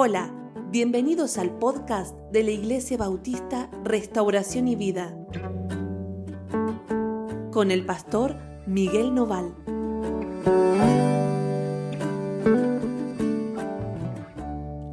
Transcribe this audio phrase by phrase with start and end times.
[0.00, 0.32] Hola,
[0.70, 5.12] bienvenidos al podcast de la Iglesia Bautista Restauración y Vida
[7.50, 8.36] con el pastor
[8.68, 9.52] Miguel Noval.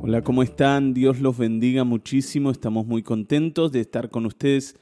[0.02, 0.96] Hola, ¿cómo están?
[0.96, 2.50] Dios los bendiga muchísimo.
[2.50, 4.76] Estamos muy contentos de estar con ustedes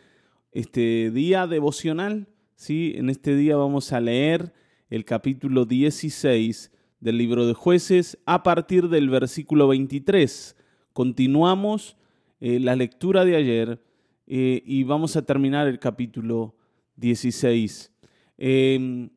[0.53, 2.29] este día devocional.
[2.55, 2.93] ¿sí?
[2.95, 4.53] En este día vamos a leer
[4.89, 6.71] el capítulo 16
[7.03, 10.55] del libro de jueces a partir del versículo 23.
[10.93, 11.97] Continuamos
[12.39, 13.83] eh, la lectura de ayer
[14.25, 16.55] eh, y vamos a terminar el capítulo
[16.95, 17.91] 16.
[18.37, 19.09] Em,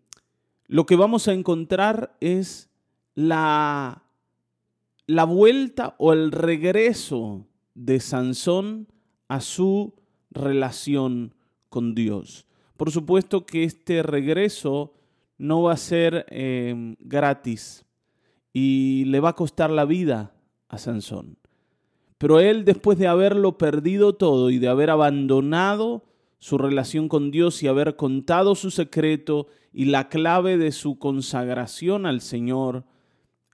[0.67, 2.69] lo que vamos a encontrar es
[3.15, 4.03] la,
[5.07, 8.89] la vuelta o el regreso de Sansón
[9.29, 9.95] a su
[10.33, 11.37] relación
[11.69, 12.47] con Dios.
[12.77, 14.93] Por supuesto que este regreso
[15.39, 17.85] no va a ser em, gratis
[18.53, 20.35] y le va a costar la vida
[20.69, 21.39] a Sansón.
[22.19, 26.05] Pero él, después de haberlo perdido todo y de haber abandonado
[26.39, 32.07] su relación con Dios y haber contado su secreto y la clave de su consagración
[32.07, 32.85] al Señor,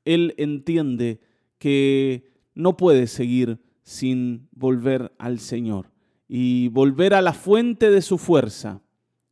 [0.04, 1.20] él entiende
[1.58, 5.90] que no puede seguir sin volver al Señor
[6.28, 8.80] y volver a la fuente de su fuerza.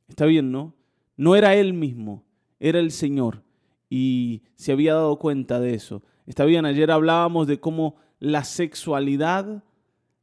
[0.09, 0.75] Está bien, ¿no?
[1.17, 2.25] No era él mismo,
[2.61, 3.43] era el Señor
[3.89, 6.03] y se había dado cuenta de eso.
[6.27, 9.65] Está bien, ayer hablábamos de cómo la sexualidad,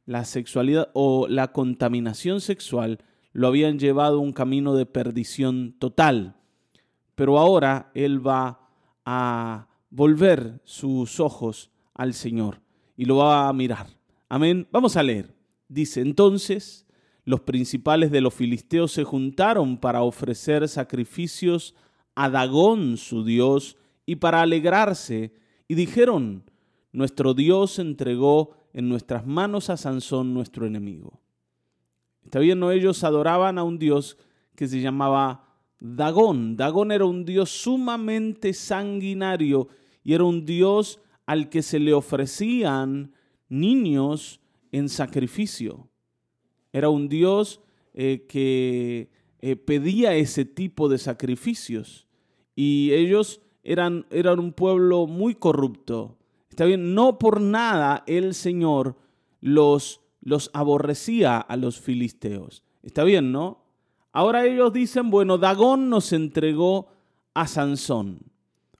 [0.06, 3.00] la sexualidad o la contaminación sexual
[3.32, 6.36] lo habían llevado a un camino de perdición total.
[7.14, 8.70] Pero ahora él va
[9.04, 12.62] a volver sus ojos al Señor
[12.96, 13.88] y lo va a mirar.
[14.28, 14.66] Amén.
[14.70, 15.34] Vamos a leer.
[15.68, 16.86] Dice, entonces
[17.24, 21.74] los principales de los filisteos se juntaron para ofrecer sacrificios
[22.20, 25.32] a Dagón su Dios y para alegrarse,
[25.68, 26.42] y dijeron,
[26.90, 31.20] nuestro Dios entregó en nuestras manos a Sansón nuestro enemigo.
[32.24, 32.72] Está bien, ¿no?
[32.72, 34.18] Ellos adoraban a un Dios
[34.56, 35.44] que se llamaba
[35.78, 36.56] Dagón.
[36.56, 39.68] Dagón era un Dios sumamente sanguinario
[40.02, 43.12] y era un Dios al que se le ofrecían
[43.48, 44.40] niños
[44.72, 45.88] en sacrificio.
[46.72, 47.60] Era un Dios
[47.94, 49.08] eh, que
[49.40, 52.07] eh, pedía ese tipo de sacrificios
[52.60, 56.16] y ellos eran, eran un pueblo muy corrupto.
[56.50, 58.96] Está bien, no por nada el Señor
[59.40, 62.64] los, los aborrecía a los filisteos.
[62.82, 63.62] Está bien, ¿no?
[64.10, 66.88] Ahora ellos dicen, bueno, Dagón nos entregó
[67.32, 68.22] a Sansón.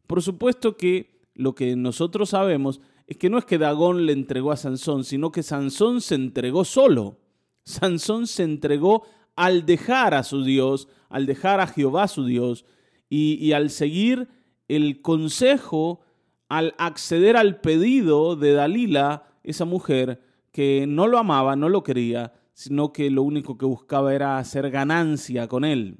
[0.09, 4.51] Por supuesto que lo que nosotros sabemos es que no es que Dagón le entregó
[4.51, 7.21] a Sansón, sino que Sansón se entregó solo.
[7.63, 9.05] Sansón se entregó
[9.37, 12.65] al dejar a su Dios, al dejar a Jehová su Dios,
[13.09, 14.29] y, al seguir
[14.69, 16.01] el consejo,
[16.49, 20.21] al acceder al pedido de Dalila, esa mujer
[20.53, 24.71] que no lo amaba, no lo quería, sino que lo único que buscaba era hacer
[24.71, 25.99] ganancia con él.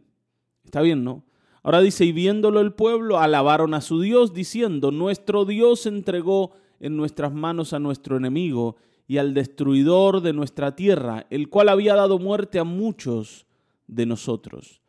[0.65, 1.25] Está bien, ¿no?
[1.63, 6.97] Ahora dice, y viéndolo el pueblo, alabaron a su Dios, diciendo, nuestro Dios entregó en
[6.97, 8.77] nuestras manos a nuestro enemigo
[9.07, 13.47] y al destruidor de nuestra tierra, el cual había dado muerte a muchos
[13.87, 14.81] de nosotros.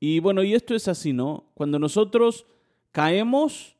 [0.00, 1.44] Y bueno, y esto es así, ¿no?
[1.52, 2.46] Cuando nosotros
[2.90, 3.76] caemos,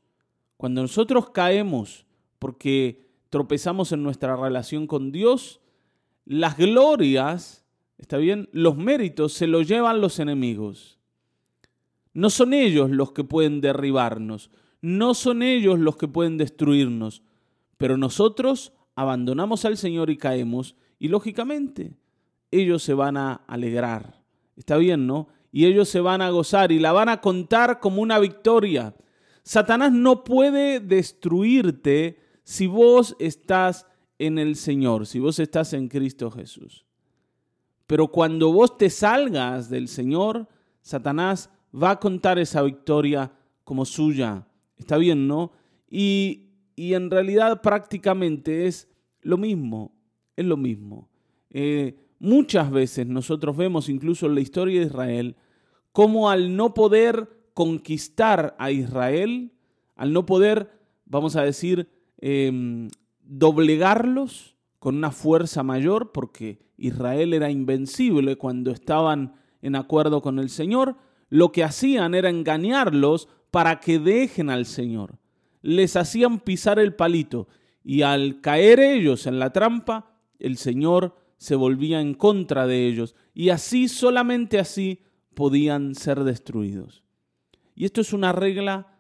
[0.59, 2.07] cuando nosotros caemos
[2.39, 5.61] porque tropezamos en nuestra relación con Dios,
[6.27, 7.65] las glorias,
[7.97, 8.49] ¿está bien?
[8.53, 10.99] Los méritos se los llevan los enemigos.
[12.13, 14.51] No son ellos los que pueden derribarnos,
[14.83, 17.23] no son ellos los que pueden destruirnos,
[17.79, 21.97] pero nosotros abandonamos al Señor y caemos y lógicamente
[22.51, 24.21] ellos se van a alegrar.
[24.57, 25.29] Está bien, ¿no?
[25.53, 28.95] Y ellos se van a gozar y la van a contar como una victoria.
[29.43, 33.87] Satanás no puede destruirte si vos estás
[34.19, 36.85] en el Señor, si vos estás en Cristo Jesús.
[37.87, 40.47] Pero cuando vos te salgas del Señor,
[40.83, 43.33] Satanás va a contar esa victoria
[43.65, 44.47] como suya.
[44.77, 45.53] Está bien, ¿no?
[45.89, 46.47] Y,
[46.77, 48.89] en realidad prácticamente es
[49.21, 49.93] lo mismo,
[50.37, 51.11] es lo mismo.
[51.51, 55.37] Eh, Muchas veces nosotros vemos incluso en la historia de Israel
[55.91, 59.53] cómo al no poder conquistar a Israel,
[59.97, 60.71] al no poder,
[61.07, 61.89] vamos a decir,
[62.19, 62.89] em,
[63.23, 70.51] doblegarlos con una fuerza mayor, porque Israel era invencible cuando estaban en acuerdo con el
[70.51, 70.97] Señor,
[71.31, 75.19] lo que hacían era engañarlos para que dejen al Señor.
[75.63, 77.49] Les hacían pisar el palito
[77.83, 83.17] y al caer ellos en la trampa, el Señor se volvía en contra de ellos
[83.33, 85.03] y así, solamente así,
[85.33, 87.03] podían ser destruidos.
[87.75, 88.99] Y esto es una regla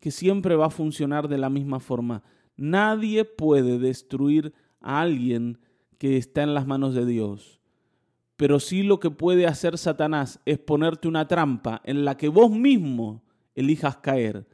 [0.00, 2.22] que siempre va a funcionar de la misma forma.
[2.56, 5.58] Nadie puede destruir a alguien
[5.98, 7.60] que está en las manos de Dios.
[8.36, 12.50] Pero sí lo que puede hacer Satanás es ponerte una trampa en la que vos
[12.50, 13.22] mismo
[13.54, 14.46] elijas caer.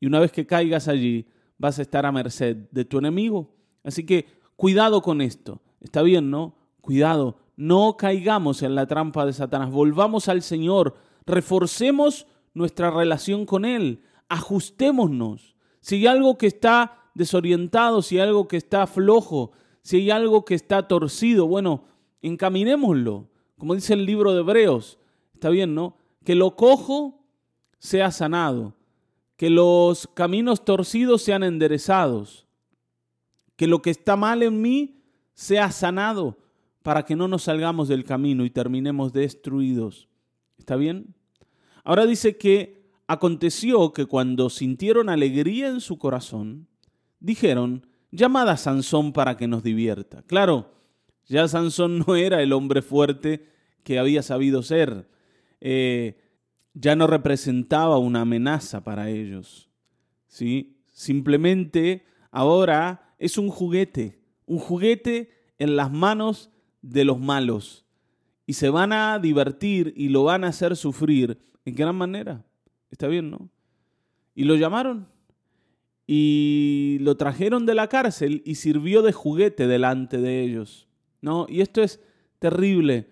[0.00, 1.26] Y una vez que caigas allí,
[1.58, 3.54] vas a estar a merced de tu enemigo.
[3.84, 4.24] Así que
[4.56, 5.60] cuidado con esto.
[5.82, 6.56] Está bien, ¿no?
[6.80, 7.36] Cuidado.
[7.56, 9.70] No caigamos en la trampa de Satanás.
[9.70, 10.94] Volvamos al Señor.
[11.26, 14.02] Reforcemos nuestra relación con Él.
[14.28, 15.56] Ajustémonos.
[15.80, 19.52] Si hay algo que está desorientado, si hay algo que está flojo,
[19.82, 21.84] si hay algo que está torcido, bueno,
[22.22, 23.28] encaminémoslo.
[23.56, 24.98] Como dice el libro de Hebreos.
[25.34, 25.96] Está bien, ¿no?
[26.24, 27.22] Que lo cojo
[27.78, 28.74] sea sanado
[29.38, 32.44] que los caminos torcidos sean enderezados,
[33.54, 35.00] que lo que está mal en mí
[35.32, 36.36] sea sanado
[36.88, 40.08] para que no nos salgamos del camino y terminemos destruidos.
[40.58, 41.14] ¿Está bien?
[41.84, 46.66] Ahora dice que aconteció que cuando sintieron alegría en su corazón,
[47.20, 50.22] dijeron, llamad a Sansón para que nos divierta.
[50.22, 50.72] Claro,
[51.26, 53.46] ya Sansón no era el hombre fuerte
[53.82, 55.10] que había sabido ser.
[55.60, 56.18] Eh,
[56.72, 59.68] ya no representaba una amenaza para ellos.
[60.26, 60.78] ¿sí?
[60.90, 66.50] Simplemente ahora es un juguete, un juguete en las manos
[66.82, 67.84] de los malos.
[68.46, 72.44] Y se van a divertir y lo van a hacer sufrir en gran manera.
[72.90, 73.50] Está bien, ¿no?
[74.34, 75.06] Y lo llamaron
[76.06, 80.88] y lo trajeron de la cárcel y sirvió de juguete delante de ellos.
[81.20, 81.46] ¿No?
[81.48, 82.00] Y esto es
[82.38, 83.10] terrible.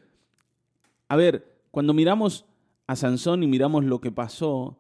[1.09, 2.47] A ver, cuando miramos
[2.87, 4.79] a Sansón y miramos lo que pasó,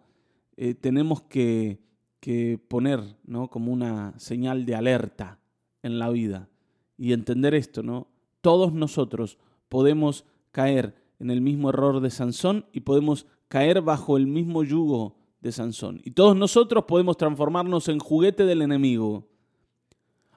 [0.56, 1.80] eh, tenemos que,
[2.20, 3.48] que poner ¿no?
[3.48, 5.38] como una señal de alerta
[5.82, 6.48] en la vida
[6.96, 8.08] y entender esto, ¿no?
[8.40, 9.38] Todos nosotros
[9.68, 15.16] podemos caer en el mismo error de Sansón y podemos caer bajo el mismo yugo
[15.40, 16.00] de Sansón.
[16.04, 19.28] Y todos nosotros podemos transformarnos en juguete del enemigo.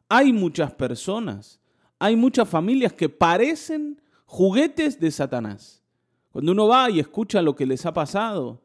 [0.08, 1.60] Hay muchas personas,
[2.00, 5.84] hay muchas familias que parecen juguetes de Satanás.
[6.32, 8.62] Cuando uno va y escucha lo que les ha pasado,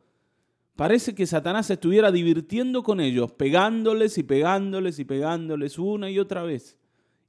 [0.76, 6.42] parece que Satanás estuviera divirtiendo con ellos, pegándoles y pegándoles y pegándoles una y otra
[6.42, 6.78] vez.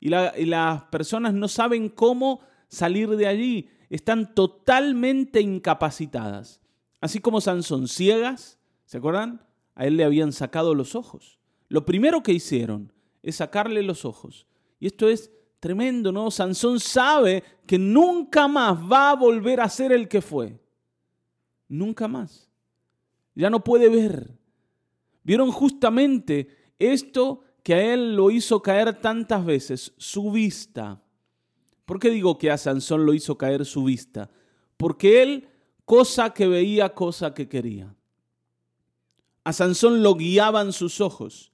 [0.06, 6.62] Y, las personas no saben cómo salir de allí, están totalmente incapacitadas.
[7.02, 9.42] Así como Sansón, ciegas, ¿se acuerdan?
[9.74, 11.40] A él le habían sacado los ojos.
[11.70, 12.94] Lo primero que hicieron
[13.24, 14.46] es sacarle los ojos.
[14.80, 16.30] Y esto es Tremendo, ¿no?
[16.30, 20.60] Sansón sabe que nunca más va a volver a ser el que fue.
[21.68, 22.52] Nunca más.
[23.34, 24.38] Ya no puede ver.
[25.24, 31.02] Vieron justamente esto que a él lo hizo caer tantas veces, su vista.
[31.86, 34.30] ¿Por qué digo que a Sansón lo hizo caer su vista?
[34.78, 35.50] Porque él,
[35.84, 37.96] cosa que veía, cosa que quería.
[39.44, 41.54] A Sansón lo guiaban sus ojos.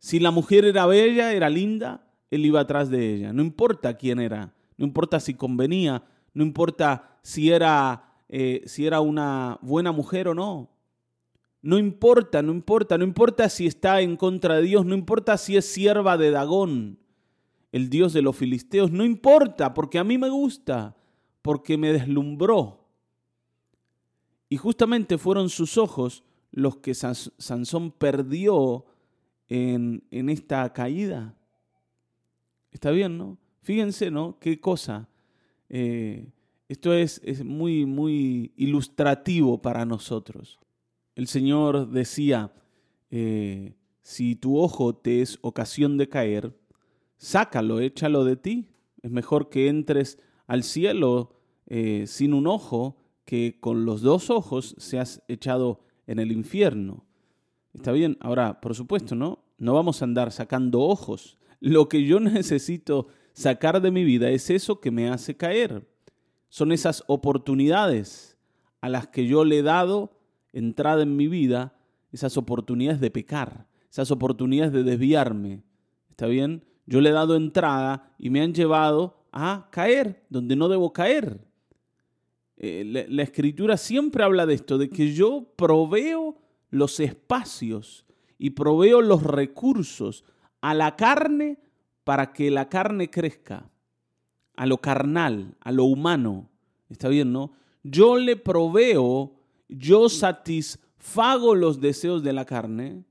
[0.00, 3.32] Si la mujer era bella, era linda, él iba atrás de ella.
[3.32, 6.02] No importa quién era, no importa si convenía,
[6.32, 10.73] no importa si era, eh, si era una buena mujer o no.
[11.64, 15.56] No importa, no importa, no importa si está en contra de Dios, no importa si
[15.56, 16.98] es sierva de Dagón,
[17.72, 20.94] el dios de los filisteos, no importa, porque a mí me gusta,
[21.40, 22.84] porque me deslumbró.
[24.50, 28.84] Y justamente fueron sus ojos los que Sansón perdió
[29.48, 31.34] en, en esta caída.
[32.72, 33.38] Está bien, ¿no?
[33.62, 34.38] Fíjense, ¿no?
[34.38, 35.08] Qué cosa.
[35.70, 36.26] Eh,
[36.68, 40.58] esto es, es muy, muy ilustrativo para nosotros.
[41.14, 42.52] El Señor decía,
[43.10, 46.56] eh, si tu ojo te es ocasión de caer,
[47.16, 48.68] sácalo, échalo de ti.
[49.02, 54.74] Es mejor que entres al cielo eh, sin un ojo que con los dos ojos
[54.78, 57.04] seas echado en el infierno.
[57.72, 59.44] Está bien, ahora, por supuesto, ¿no?
[59.58, 64.50] No vamos a andar sacando ojos lo que yo necesito sacar de mi vida es
[64.50, 65.88] eso que me hace caer.
[66.48, 68.38] Son esas oportunidades
[68.80, 70.12] a las que yo le he dado
[70.54, 71.74] entrada en mi vida,
[72.12, 75.62] esas oportunidades de pecar, esas oportunidades de desviarme.
[76.08, 76.64] ¿Está bien?
[76.86, 81.46] Yo le he dado entrada y me han llevado a caer donde no debo caer.
[82.56, 86.38] Eh, la, la escritura siempre habla de esto, de que yo proveo
[86.70, 88.06] los espacios
[88.38, 90.24] y proveo los recursos
[90.60, 91.58] a la carne
[92.04, 93.70] para que la carne crezca,
[94.56, 96.50] a lo carnal, a lo humano.
[96.88, 97.52] ¿Está bien, no?
[97.82, 99.34] Yo le proveo,
[99.68, 103.04] yo satisfago los deseos de la carne.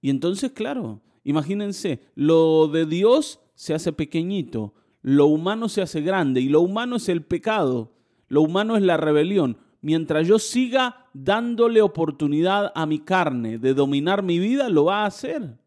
[0.00, 6.40] Y entonces, claro, imagínense, lo de Dios se hace pequeñito, lo humano se hace grande
[6.40, 7.92] y lo humano es el pecado,
[8.28, 9.58] lo humano es la rebelión.
[9.80, 15.06] Mientras yo siga dándole oportunidad a mi carne de dominar mi vida, lo va a
[15.06, 15.58] hacer.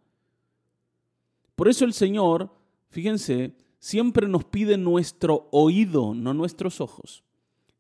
[1.55, 2.51] Por eso el Señor,
[2.89, 7.23] fíjense, siempre nos pide nuestro oído, no nuestros ojos.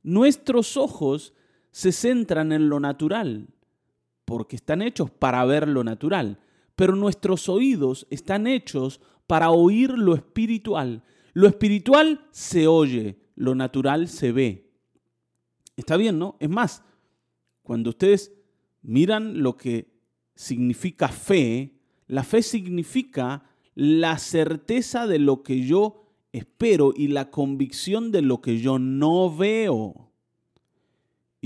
[0.03, 1.33] Nuestros ojos
[1.77, 3.49] se centran en lo natural,
[4.25, 6.39] porque están hechos para ver lo natural,
[6.75, 11.03] pero nuestros oídos están hechos para oír lo espiritual.
[11.33, 14.71] Lo espiritual se oye, lo natural se ve.
[15.75, 16.35] Está bien, ¿no?
[16.39, 16.83] Es más,
[17.61, 18.33] cuando ustedes
[18.81, 20.01] miran lo que
[20.33, 23.43] significa fe, la fe significa
[23.75, 29.31] la certeza de lo que yo espero y la convicción de lo que yo no
[29.31, 30.06] veo.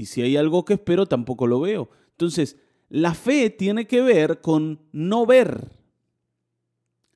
[0.01, 1.87] Y si hay algo que espero, tampoco lo veo.
[2.09, 2.57] Entonces,
[2.89, 5.69] la fe tiene que ver con no ver.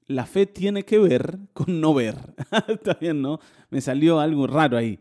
[0.06, 2.36] La fe tiene que ver con no ver.
[2.68, 3.39] Está bien, ¿no?
[3.72, 5.00] Me salió algo raro ahí.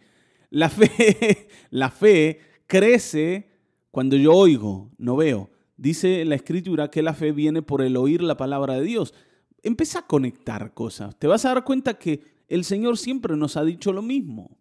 [0.48, 3.50] La fe, la fe crece
[3.90, 5.50] cuando yo oigo, no veo.
[5.76, 9.12] Dice la escritura que la fe viene por el oír la palabra de Dios
[9.62, 11.18] empieza a conectar cosas.
[11.18, 14.56] Te vas a dar cuenta que el Señor siempre nos ha dicho lo mismo.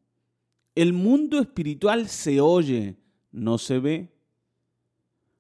[0.75, 2.97] El mundo espiritual se oye,
[3.33, 4.13] no se ve.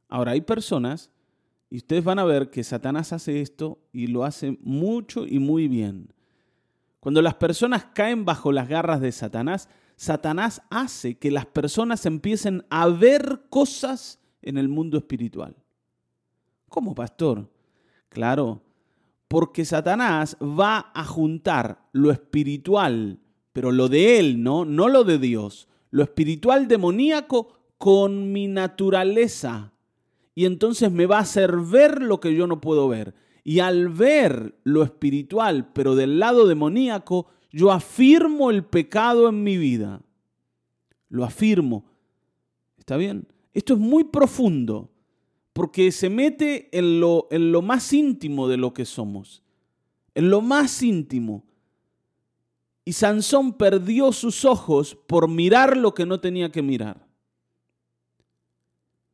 [0.09, 1.09] Ahora hay personas,
[1.69, 5.67] y ustedes van a ver que Satanás hace esto y lo hace mucho y muy
[5.67, 6.13] bien.
[6.99, 12.65] Cuando las personas caen bajo las garras de Satanás, Satanás hace que las personas empiecen
[12.69, 15.55] a ver cosas en el mundo espiritual.
[16.69, 17.49] ¿Cómo, pastor?
[18.09, 18.61] Claro,
[19.27, 23.19] porque Satanás va a juntar lo espiritual,
[23.51, 24.63] pero lo de él, ¿no?
[24.63, 25.67] No lo de Dios.
[25.89, 29.73] Lo espiritual demoníaco con mi naturaleza.
[30.35, 33.13] Y entonces me va a hacer ver lo que yo no puedo ver.
[33.43, 39.57] Y al ver lo espiritual, pero del lado demoníaco, yo afirmo el pecado en mi
[39.57, 40.01] vida.
[41.09, 41.83] Lo afirmo.
[42.77, 43.27] ¿Está bien?
[43.53, 44.89] Esto es muy profundo
[45.51, 49.43] porque se mete en lo, en lo más íntimo de lo que somos,
[50.15, 51.43] en lo más íntimo.
[52.85, 57.11] Y Sansón perdió sus ojos por mirar lo que no tenía que mirar.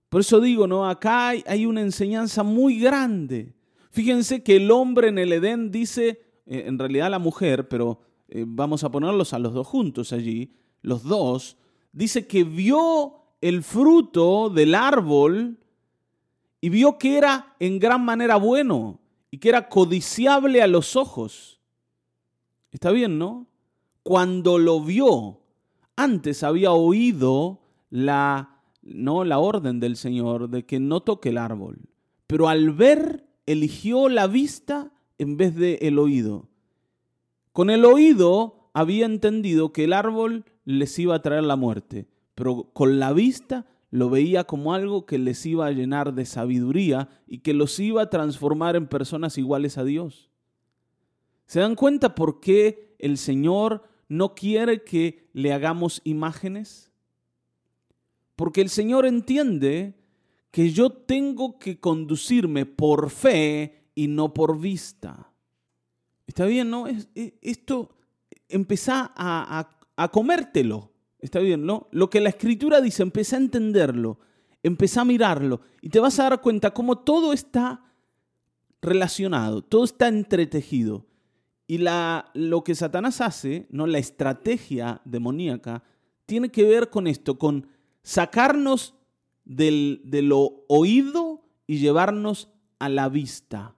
[0.09, 0.89] Por eso digo, ¿no?
[0.89, 3.53] Acá hay, una enseñanza muy grande.
[3.91, 8.43] Fíjense que el hombre en el Edén dice, eh, en realidad la mujer, pero eh,
[8.47, 10.51] vamos a ponerlos a los dos juntos allí,
[10.81, 11.57] los dos,
[11.91, 15.59] dice que vio el fruto del árbol
[16.59, 18.99] y vio que era en gran manera bueno
[19.31, 21.59] y que era codiciable a los ojos.
[22.71, 23.47] Está bien, ¿no?
[24.01, 25.41] Cuando lo vio,
[25.95, 31.79] antes había oído la, no, la orden del Señor de que no toque el árbol,
[32.27, 36.47] pero al ver eligió la vista en vez de el oído.
[37.51, 42.69] Con el oído había entendido que el árbol les iba a traer la muerte, pero
[42.73, 47.39] con la vista lo veía como algo que les iba a llenar de sabiduría y
[47.39, 50.29] que los iba a transformar en personas iguales a Dios.
[51.47, 56.88] ¿Se dan cuenta por qué el Señor no quiere que le hagamos imágenes?
[58.39, 59.95] Porque el Señor entiende
[60.49, 65.33] que yo tengo que conducirme por fe y no por vista.
[66.25, 66.85] Está bien, ¿no?
[67.15, 67.89] Esto
[68.47, 70.89] empezá a, comértelo.
[71.19, 71.89] Está bien, ¿no?
[71.91, 74.21] Lo que la escritura dice, empecé a entenderlo,
[74.63, 77.91] empecé a mirarlo y te vas a dar cuenta cómo todo está
[78.81, 81.05] relacionado, todo está entretejido.
[81.67, 83.85] Y la, lo que Satanás hace, ¿no?
[83.85, 85.83] la estrategia demoníaca,
[86.25, 87.67] tiene que ver con esto, con
[88.03, 88.95] sacarnos
[89.45, 93.75] del, de lo oído y llevarnos a la vista.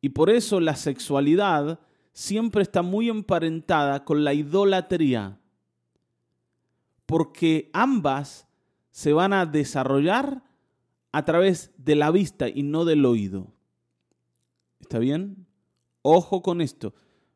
[0.00, 1.80] Y por eso la sexualidad
[2.12, 5.40] siempre está muy emparentada con la idolatría
[7.10, 8.46] porque ambas
[8.92, 10.44] se van a desarrollar
[11.10, 13.52] a través de la vista y no del oído.
[14.78, 15.48] ¿Está bien?
[16.02, 16.94] Ojo con esto.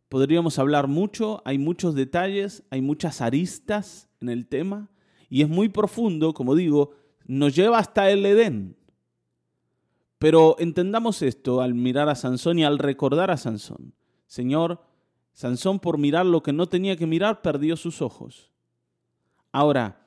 [0.08, 4.90] Podríamos hablar mucho, hay muchos detalles, hay muchas aristas en el tema
[5.34, 6.92] y es muy profundo, como digo,
[7.26, 8.76] nos lleva hasta el Edén.
[10.20, 13.94] Pero entendamos esto al mirar a Sansón y al recordar a Sansón.
[14.28, 14.80] Señor,
[15.32, 18.52] Sansón por mirar lo que no tenía que mirar perdió sus ojos.
[19.50, 20.06] Ahora,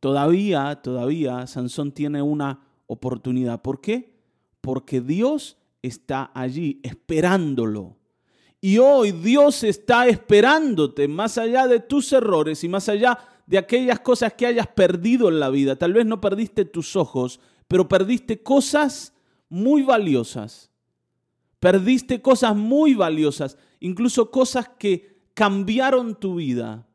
[0.00, 3.62] todavía, todavía Sansón tiene una oportunidad.
[3.62, 4.18] ¿Por qué?
[4.60, 7.96] Porque Dios está allí esperándolo.
[8.60, 14.00] Y hoy Dios está esperándote más allá de tus errores y más allá de aquellas
[14.00, 15.76] cosas que hayas perdido en la vida.
[15.76, 19.14] Tal vez no perdiste tus ojos, pero perdiste cosas
[19.48, 20.70] muy valiosas.
[21.60, 26.86] Perdiste cosas muy valiosas, incluso cosas que cambiaron tu vida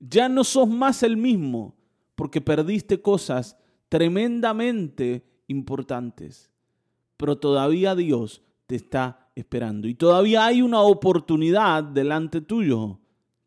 [0.00, 1.76] ya no sos más el mismo
[2.14, 3.56] porque perdiste cosas
[3.88, 6.50] tremendamente importantes.
[7.16, 9.88] Pero todavía Dios te está esperando.
[9.88, 12.98] Y todavía hay una oportunidad delante tuyo.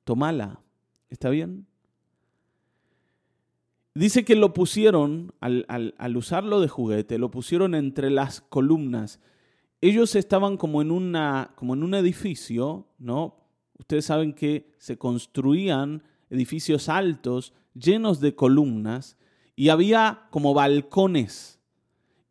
[0.04, 0.62] Tómala.
[1.10, 1.68] ¿Está bien?
[3.96, 9.20] Dice que lo pusieron, al, al, usarlo de juguete, lo pusieron entre las columnas.
[9.82, 13.38] Ellos estaban como en, una, como en un edificio, ¿no?
[13.78, 19.16] Ustedes saben que se construían edificios altos, llenos de columnas,
[19.56, 21.60] y había como balcones.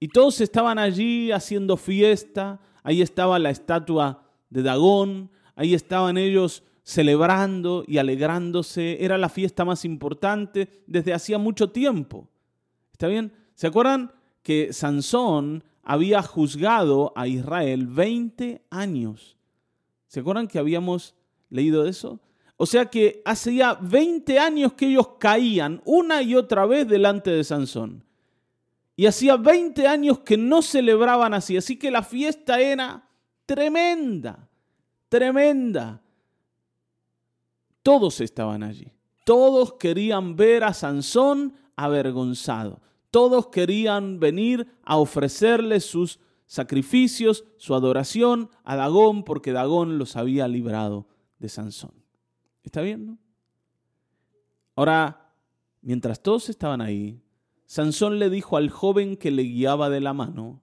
[0.00, 6.64] Y todos estaban allí haciendo fiesta, ahí estaba la estatua de Dagón, ahí estaban ellos
[6.82, 9.04] celebrando y alegrándose.
[9.04, 12.28] Era la fiesta más importante desde hacía mucho tiempo.
[12.92, 13.32] ¿Está bien?
[13.54, 14.12] ¿Se acuerdan
[14.42, 19.36] que Sansón había juzgado a Israel 20 años?
[20.06, 21.14] ¿Se acuerdan que habíamos
[21.50, 22.20] leído eso?
[22.56, 27.42] O sea que hacía 20 años que ellos caían una y otra vez delante de
[27.42, 28.04] Sansón.
[28.94, 31.56] Y hacía 20 años que no celebraban así.
[31.56, 33.08] Así que la fiesta era
[33.46, 34.48] tremenda,
[35.08, 36.00] tremenda.
[37.82, 38.92] Todos estaban allí.
[39.24, 42.80] Todos querían ver a Sansón avergonzado.
[43.10, 50.48] Todos querían venir a ofrecerle sus sacrificios, su adoración a Dagón, porque Dagón los había
[50.48, 51.06] librado
[51.38, 51.92] de Sansón.
[52.62, 53.18] ¿Está bien, no?
[54.74, 55.34] Ahora,
[55.82, 57.22] mientras todos estaban ahí,
[57.66, 60.62] Sansón le dijo al joven que le guiaba de la mano,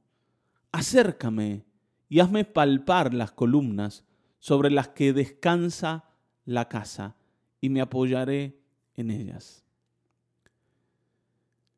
[0.72, 1.66] acércame
[2.08, 4.06] y hazme palpar las columnas
[4.40, 6.06] sobre las que descansa
[6.50, 7.15] la casa
[7.62, 8.60] y me apoyaré
[8.96, 9.63] en ellas.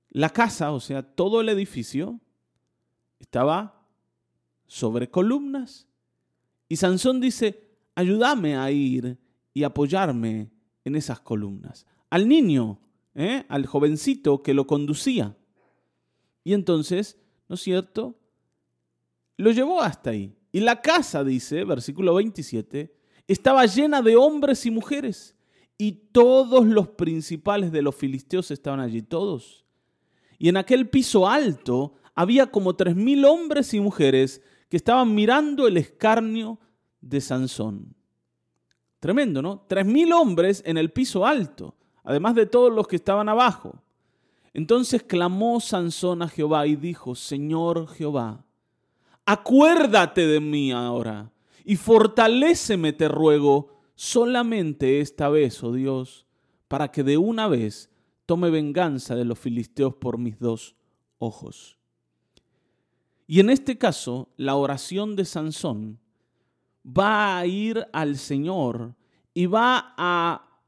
[0.10, 2.20] La casa, o sea, todo el edificio,
[3.20, 3.86] estaba
[4.66, 5.88] sobre columnas.
[6.68, 9.18] Y Sansón dice, ayúdame a ir
[9.54, 10.51] y apoyarme
[10.86, 11.86] en esas columnas.
[12.10, 12.80] Al niño,
[13.13, 13.46] ¿eh?
[13.50, 15.38] al jovencito que lo conducía.
[16.44, 18.18] Y entonces, ¿no es cierto?
[19.38, 20.36] Lo llevó hasta ahí.
[20.51, 23.00] Y la casa, dice, versículo 27,
[23.31, 25.35] estaba llena de hombres y mujeres,
[25.77, 29.65] y todos los principales de los filisteos estaban allí, todos.
[30.37, 35.67] Y en aquel piso alto había como tres mil hombres y mujeres que estaban mirando
[35.67, 36.59] el escarnio
[37.00, 37.96] de Sansón.
[39.00, 39.65] Tremendo, ¿no?
[39.67, 43.81] Tres mil hombres en el piso alto, además de todos los que estaban abajo.
[44.53, 48.46] Entonces clamó Sansón a Jehová y dijo, Señor Jehová,
[49.25, 51.31] acuérdate de mí ahora
[51.66, 56.26] y fortaléceme, te ruego, solamente esta vez, oh Dios,
[56.68, 57.90] para que de una vez
[58.26, 60.76] tome venganza de los filisteos por mis dos
[61.18, 61.78] ojos.
[63.28, 66.00] Y en este caso, la oración de Sansón
[66.86, 68.96] va a ir al Señor
[69.34, 70.60] y va a,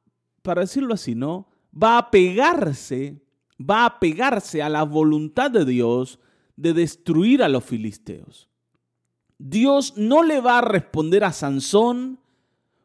[0.41, 1.47] para decirlo así, ¿no?
[1.75, 3.21] Va a pegarse,
[3.59, 6.19] va a pegarse a la voluntad de Dios
[6.55, 8.49] de destruir a los filisteos.
[9.45, 12.17] Dios no le va a responder a Sansón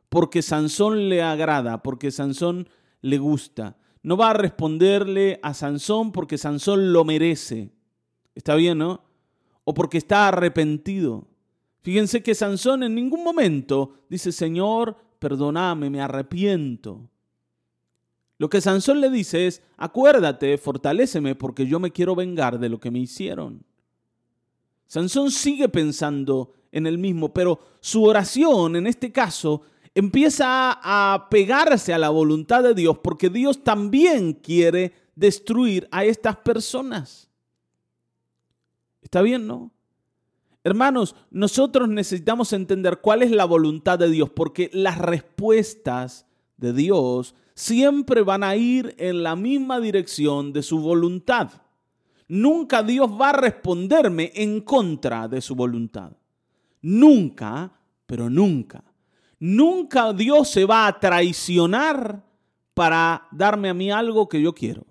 [0.08, 2.68] porque Sansón le agrada, porque Sansón
[3.00, 3.76] le gusta.
[4.02, 7.70] No va a responderle a Sansón porque Sansón lo merece.
[8.34, 9.04] ¿Está bien, no?
[9.62, 11.28] O porque está arrepentido.
[11.82, 17.08] Fíjense que Sansón en ningún momento dice, Señor, perdóname, me arrepiento.
[18.36, 22.80] Lo que Sansón le dice es, acuérdate, fortaléceme porque yo me quiero vengar de lo
[22.80, 23.64] que me hicieron.
[24.88, 29.62] Sansón sigue pensando en el mismo, pero su oración en este caso
[29.94, 36.36] empieza a pegarse a la voluntad de Dios porque Dios también quiere destruir a estas
[36.38, 37.28] personas.
[39.02, 39.72] ¿Está bien, no?
[40.64, 47.34] Hermanos, nosotros necesitamos entender cuál es la voluntad de Dios porque las respuestas de Dios
[47.54, 51.50] siempre van a ir en la misma dirección de su voluntad.
[52.28, 56.12] Nunca Dios va a responderme en contra de su voluntad.
[56.82, 57.72] Nunca,
[58.06, 58.84] pero nunca.
[59.40, 62.24] Nunca Dios se va a traicionar
[62.74, 64.86] para darme a mí algo que yo quiero.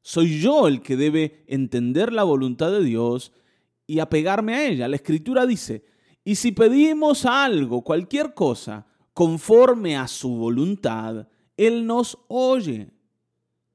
[0.00, 3.32] Soy yo el que debe entender la voluntad de Dios
[3.86, 4.88] y apegarme a ella.
[4.88, 5.84] La escritura dice,
[6.24, 12.90] y si pedimos algo, cualquier cosa, conforme a su voluntad, Él nos oye.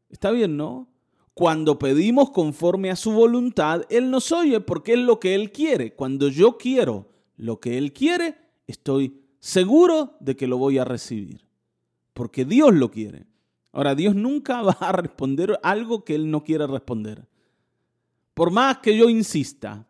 [0.09, 0.89] Está bien, ¿no?
[1.37, 5.93] Cuando pedimos conforme a su voluntad, Él nos oye porque es lo que Él quiere.
[5.93, 11.45] Cuando yo quiero lo que Él quiere, estoy seguro de que lo voy a recibir.
[12.15, 13.27] Porque Dios lo quiere.
[13.71, 17.27] Ahora, Dios nunca va a responder algo que Él no quiere responder.
[18.33, 19.87] Por más que yo insista,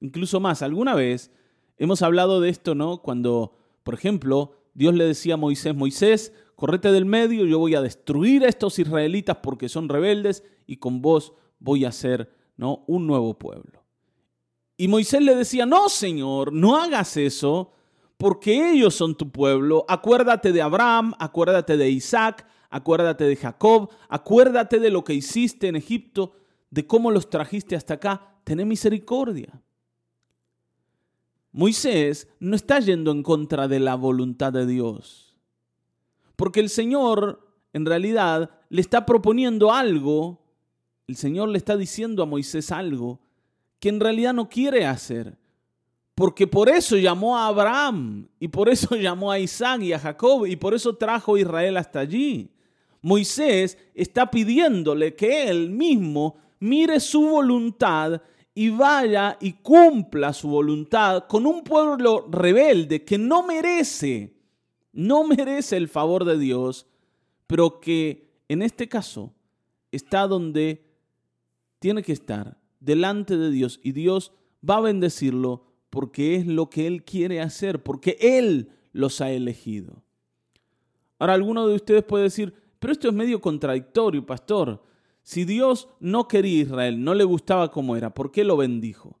[0.00, 1.30] incluso más, alguna vez
[1.76, 3.02] hemos hablado de esto, ¿no?
[3.02, 7.82] Cuando, por ejemplo, Dios le decía a Moisés, Moisés, correte del medio, yo voy a
[7.82, 12.84] destruir a estos israelitas porque son rebeldes y con vos voy a hacer ¿no?
[12.86, 13.84] un nuevo pueblo.
[14.76, 17.72] Y Moisés le decía, no, Señor, no hagas eso,
[18.18, 19.84] porque ellos son tu pueblo.
[19.88, 25.76] Acuérdate de Abraham, acuérdate de Isaac, acuérdate de Jacob, acuérdate de lo que hiciste en
[25.76, 26.32] Egipto,
[26.70, 28.40] de cómo los trajiste hasta acá.
[28.44, 29.62] Tené misericordia.
[31.52, 35.25] Moisés no está yendo en contra de la voluntad de Dios,
[36.36, 40.42] porque el Señor en realidad le está proponiendo algo,
[41.06, 43.20] el Señor le está diciendo a Moisés algo
[43.78, 45.36] que en realidad no quiere hacer.
[46.14, 50.46] Porque por eso llamó a Abraham y por eso llamó a Isaac y a Jacob
[50.46, 52.50] y por eso trajo a Israel hasta allí.
[53.02, 58.22] Moisés está pidiéndole que él mismo mire su voluntad
[58.54, 64.35] y vaya y cumpla su voluntad con un pueblo rebelde que no merece,
[64.96, 66.86] no merece el favor de Dios,
[67.46, 69.32] pero que en este caso
[69.92, 70.84] está donde
[71.78, 74.32] tiene que estar, delante de Dios y Dios
[74.68, 80.02] va a bendecirlo porque es lo que Él quiere hacer, porque Él los ha elegido.
[81.18, 84.82] Ahora, alguno de ustedes puede decir, pero esto es medio contradictorio, pastor.
[85.22, 89.18] Si Dios no quería a Israel, no le gustaba como era, ¿por qué lo bendijo?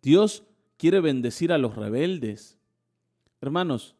[0.00, 0.44] Dios
[0.76, 2.58] quiere bendecir a los rebeldes.
[3.40, 3.94] Hermanos,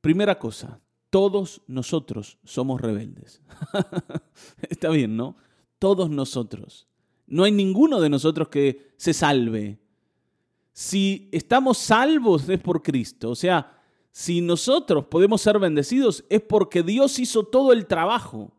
[0.00, 3.42] primera cosa, todos nosotros somos rebeldes.
[4.68, 5.36] Está bien, ¿no?
[5.78, 6.86] Todos nosotros.
[7.26, 9.78] No hay ninguno de nosotros que se salve.
[10.72, 13.30] Si estamos salvos es por Cristo.
[13.30, 13.78] O sea,
[14.12, 18.52] si nosotros podemos ser bendecidos es porque Dios hizo todo el trabajo.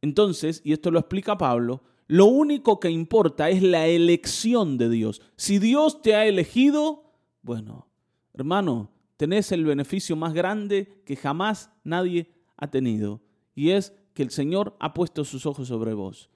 [0.00, 5.20] Entonces, y esto lo explica Pablo, lo único que importa es la elección de Dios.
[5.36, 7.88] Si Dios te ha elegido, bueno,
[8.32, 13.20] hermano, tenés el beneficio más grande que jamás nadie ha tenido.
[13.54, 16.30] Y es que el Señor ha puesto sus ojos sobre vos.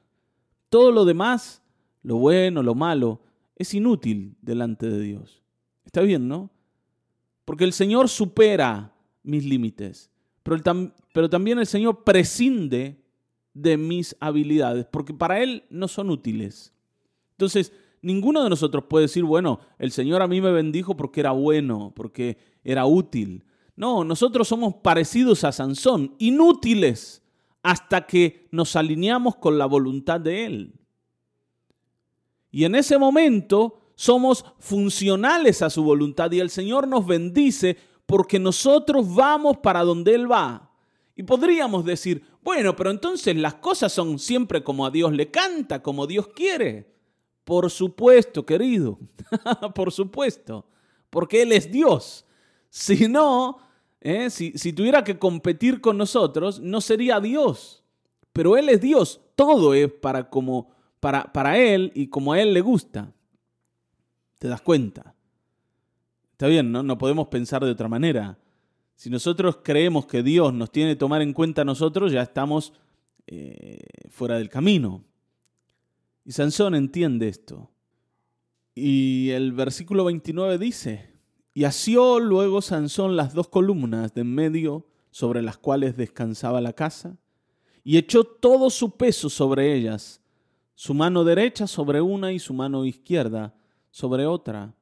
[0.68, 1.62] Todo lo demás,
[2.02, 3.22] lo bueno, lo malo,
[3.56, 5.42] es inútil delante de Dios.
[5.84, 6.50] Está bien, ¿no?
[7.44, 10.10] Porque el Señor supera mis límites,
[10.42, 10.56] pero,
[11.14, 13.00] pero también el Señor prescinde
[13.54, 16.74] de mis habilidades, porque para Él no son útiles.
[17.32, 21.30] Entonces, ninguno de nosotros puede decir, bueno, el Señor a mí me bendijo porque era
[21.30, 23.44] bueno, porque era útil.
[23.76, 27.22] No, nosotros somos parecidos a Sansón, inútiles
[27.62, 30.74] hasta que nos alineamos con la voluntad de Él.
[32.50, 38.38] Y en ese momento somos funcionales a su voluntad y el Señor nos bendice porque
[38.38, 40.70] nosotros vamos para donde Él va.
[41.14, 45.82] Y podríamos decir, bueno, pero entonces las cosas son siempre como a Dios le canta,
[45.82, 46.91] como Dios quiere.
[47.44, 48.98] Por supuesto, querido,
[49.74, 50.66] por supuesto,
[51.10, 52.24] porque Él es Dios.
[52.70, 53.58] Si no,
[54.00, 54.30] ¿eh?
[54.30, 57.82] si, tuviera que competir con nosotros, no sería Dios.
[58.32, 59.20] Pero Él es Dios.
[59.34, 63.12] Todo es para, como, para, para Él y como a Él le gusta.
[64.38, 65.14] ¿Te das cuenta?
[66.32, 66.82] Está bien, ¿no?
[66.82, 68.38] No podemos pensar de otra manera.
[68.94, 72.72] Si nosotros creemos que Dios nos tiene que tomar en cuenta a nosotros, ya estamos
[73.26, 75.04] eh, fuera del camino.
[76.24, 77.70] Y Sansón entiende esto.
[78.74, 81.10] Y el versículo 29 dice,
[81.52, 86.72] y asió luego Sansón las dos columnas de en medio sobre las cuales descansaba la
[86.72, 87.18] casa,
[87.84, 90.22] y echó todo su peso sobre ellas,
[90.74, 93.54] su mano derecha sobre una y su mano izquierda
[93.90, 94.74] sobre otra,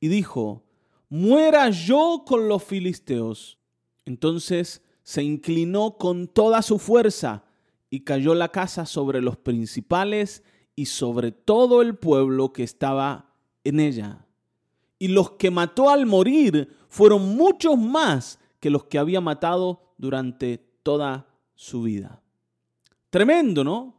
[0.00, 0.64] y dijo,
[1.08, 3.58] muera yo con los filisteos.
[4.04, 7.44] Entonces se inclinó con toda su fuerza
[7.90, 10.42] y cayó la casa sobre los principales
[10.78, 13.32] y sobre todo el pueblo que estaba
[13.64, 14.24] en ella
[14.96, 20.58] y los que mató al morir fueron muchos más que los que había matado durante
[20.84, 22.22] toda su vida.
[23.10, 23.92] Tremendo, ¿no?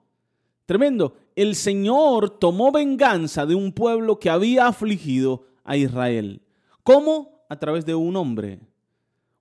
[0.65, 1.17] Tremendo.
[1.35, 6.41] El Señor tomó venganza de un pueblo que había afligido a Israel.
[6.83, 7.43] ¿Cómo?
[7.49, 8.61] A través de un hombre.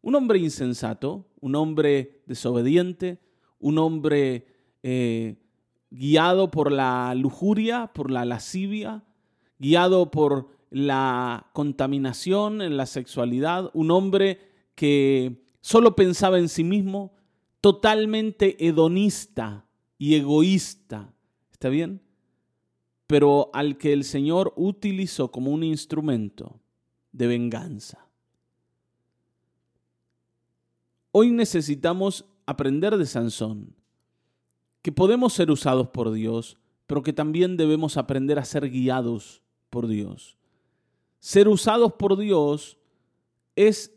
[0.03, 3.21] Un hombre insensato, un hombre desobediente,
[3.61, 4.45] un hombre
[4.83, 5.37] eh,
[5.91, 9.05] guiado por la lujuria, por la lascivia,
[9.59, 14.39] guiado por la contaminación en la sexualidad, un hombre
[14.75, 17.13] que solo pensaba en sí mismo,
[17.61, 21.13] totalmente hedonista y egoísta.
[21.51, 22.03] ¿Está bien?
[23.07, 26.61] Pero al que el Señor utilizó como un instrumento
[27.13, 28.07] de venganza.
[31.11, 33.75] Hoy necesitamos aprender de Sansón,
[34.89, 39.87] que podemos ser usados por Dios, pero que también debemos aprender a ser guiados por
[39.87, 40.39] Dios.
[41.19, 42.79] Ser usados por Dios
[43.55, 43.93] es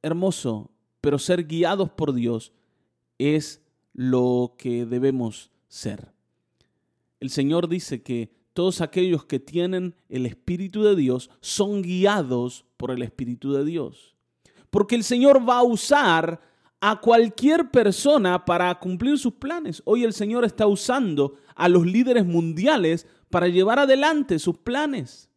[0.00, 0.70] hermoso,
[1.02, 2.54] pero ser guiados por Dios
[3.18, 3.60] es
[3.92, 6.14] lo que debemos ser.
[7.20, 12.90] El Señor dice que todos aquellos que tienen el Espíritu de Dios son guiados por
[12.90, 14.16] el Espíritu de Dios.
[14.70, 16.40] Porque el Señor va a usar
[16.84, 19.82] a cualquier persona para cumplir sus planes.
[19.84, 25.30] Hoy el Señor está usando a los líderes mundiales para llevar adelante sus planes.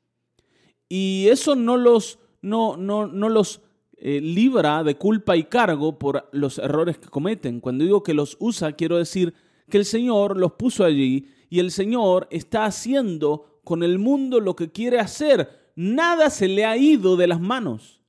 [0.89, 3.61] Y eso no los, no, no, no los
[3.97, 7.59] eh, libra de culpa y cargo por los errores que cometen.
[7.59, 9.35] Cuando digo que los usa, quiero decir
[9.69, 14.55] que el Señor los puso allí y el Señor está haciendo con el mundo lo
[14.55, 15.71] que quiere hacer.
[15.75, 18.01] Nada se le ha ido de las manos.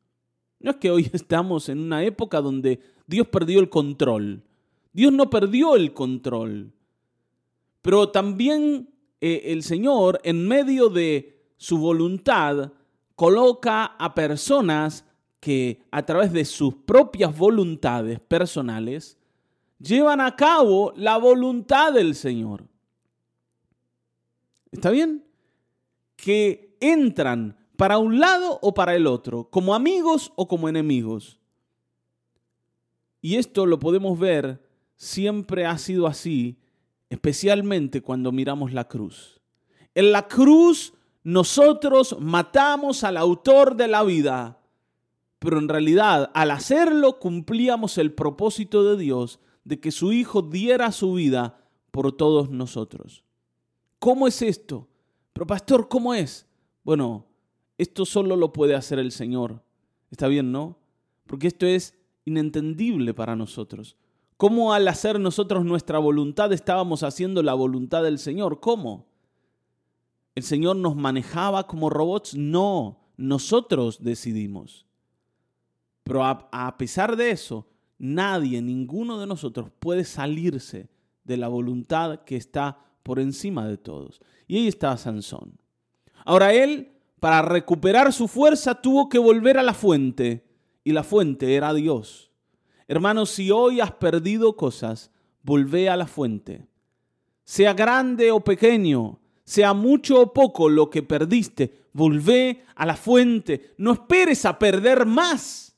[0.58, 4.42] No es que hoy estamos en una época donde Dios perdió el control.
[4.92, 6.72] Dios no perdió el control.
[7.82, 8.88] Pero también
[9.20, 12.72] eh, el Señor, en medio de su voluntad,
[13.14, 15.04] coloca a personas
[15.40, 19.16] que a través de sus propias voluntades personales
[19.78, 22.66] llevan a cabo la voluntad del Señor.
[24.72, 25.24] ¿Está bien?
[26.16, 31.38] Que entran para un lado o para el otro, como amigos o como enemigos.
[33.26, 34.62] Y esto lo podemos ver,
[34.94, 36.60] siempre ha sido así,
[37.10, 39.40] especialmente cuando miramos la cruz.
[39.96, 44.60] En la cruz nosotros matamos al autor de la vida,
[45.40, 50.92] pero en realidad al hacerlo cumplíamos el propósito de Dios de que su Hijo diera
[50.92, 51.58] su vida
[51.90, 53.24] por todos nosotros.
[53.98, 54.86] ¿Cómo es esto?
[55.32, 56.46] Pero pastor, ¿cómo es?
[56.84, 57.26] Bueno,
[57.76, 59.64] esto solo lo puede hacer el Señor.
[60.12, 60.78] ¿Está bien, no?
[61.26, 61.95] Porque esto es
[62.26, 63.96] inentendible para nosotros.
[64.36, 68.60] ¿Cómo al hacer nosotros nuestra voluntad estábamos haciendo la voluntad del Señor?
[68.60, 69.06] ¿Cómo?
[70.34, 72.34] ¿El Señor nos manejaba como robots?
[72.34, 74.84] No, nosotros decidimos.
[76.02, 77.66] Pero a, pesar de eso,
[77.98, 80.90] nadie, ninguno de nosotros puede salirse
[81.24, 84.20] de la voluntad que está por encima de todos.
[84.46, 85.58] Y ahí estaba Sansón.
[86.24, 90.45] Ahora él para recuperar su fuerza tuvo que volver a la fuente
[90.86, 92.30] y la fuente era Dios.
[92.86, 95.10] Hermanos, si hoy has perdido cosas,
[95.42, 96.68] volvé a la fuente.
[97.42, 103.74] Sea grande o pequeño, sea mucho o poco lo que perdiste, volvé a la fuente.
[103.78, 105.76] No esperes a perder más.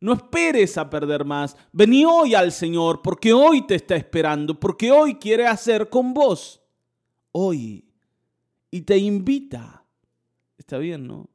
[0.00, 1.56] No esperes a perder más.
[1.70, 6.60] Vení hoy al Señor porque hoy te está esperando, porque hoy quiere hacer con vos.
[7.30, 7.84] Hoy.
[8.72, 9.84] Y te invita
[10.58, 11.30] Está bien, ¿no?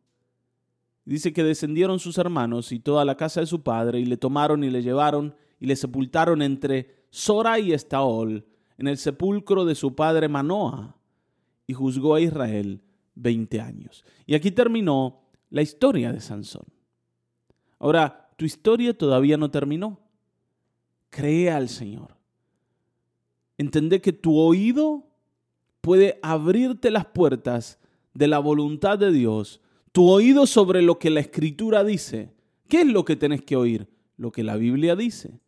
[1.06, 4.64] Dice que descendieron sus hermanos y toda la casa de su padre y le tomaron
[4.64, 8.46] y le llevaron y le sepultaron entre Sora y Estaol
[8.78, 10.96] en el sepulcro de su padre Manoah
[11.68, 12.82] y juzgó a Israel
[13.16, 14.04] veinte años.
[14.26, 16.66] Y aquí terminó la historia de Sansón.
[17.80, 20.00] Ahora, tu historia todavía no terminó.
[21.10, 22.16] Cree al Señor.
[23.58, 25.08] Entendé que tu oído
[25.82, 27.80] puede abrirte las puertas
[28.14, 29.62] de la voluntad de Dios,
[29.92, 32.34] tu oído sobre lo que la escritura dice.
[32.68, 33.90] ¿Qué es lo que tenés que oír?
[34.18, 35.40] Lo que la Biblia dice.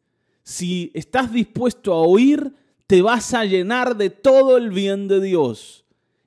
[0.44, 2.54] Si estás dispuesto a oír,
[2.88, 5.86] te vas a llenar de todo el bien de Dios.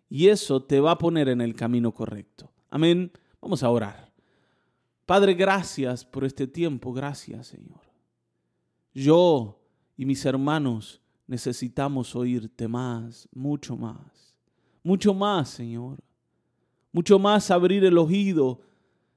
[0.09, 2.51] Y eso te va a poner en el camino correcto.
[2.71, 3.13] Amén.
[3.41, 4.13] Vamos a orar.
[5.05, 6.93] Padre, gracias por este tiempo.
[6.93, 7.81] Gracias, Señor.
[8.95, 9.61] Yo
[9.97, 14.39] y mis hermanos necesitamos oírte más, mucho más.
[14.83, 16.06] Mucho más, Señor
[16.97, 18.63] mucho más abrir el oído,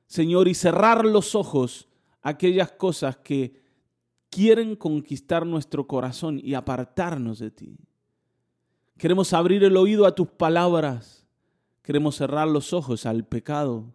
[0.05, 1.87] Señor, y cerrar los ojos
[2.21, 3.53] a aquellas cosas que
[4.29, 7.77] quieren conquistar nuestro corazón y apartarnos de ti.
[8.97, 11.25] Queremos abrir el oído a tus palabras.
[11.81, 13.85] Queremos cerrar los ojos al pecado.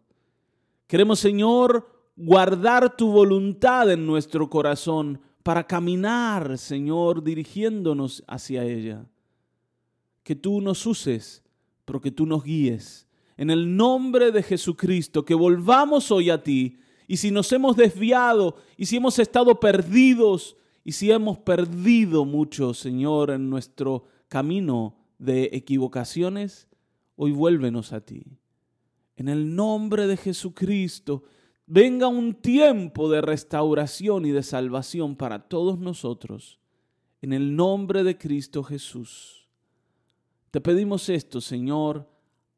[0.87, 9.05] Queremos, Señor, guardar tu voluntad en nuestro corazón para caminar, Señor, dirigiéndonos hacia ella.
[10.23, 11.42] Que tú nos uses,
[11.85, 13.05] pero que tú nos guíes
[13.37, 16.79] en el nombre de Jesucristo, que volvamos hoy a ti.
[17.07, 22.75] Y si nos hemos desviado, y si hemos estado perdidos, y si hemos perdido mucho,
[22.75, 26.68] Señor, en nuestro camino de equivocaciones,
[27.16, 28.25] hoy vuélvenos a ti.
[29.16, 31.25] En el nombre de Jesucristo,
[31.66, 36.61] venga un tiempo de restauración y de salvación para todos nosotros.
[37.23, 39.49] En el nombre de Cristo Jesús.
[40.51, 42.13] Te pedimos esto, Señor